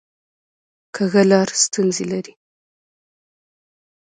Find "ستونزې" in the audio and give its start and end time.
1.63-2.05